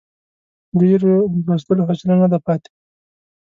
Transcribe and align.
ډېریو 0.79 1.17
د 1.31 1.35
لوستلو 1.47 1.81
حوصله 1.87 2.15
نه 2.21 2.27
ده 2.31 2.39
پاتې. 2.45 2.71